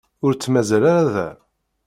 [0.25, 1.29] Ur tt-mazal ara da.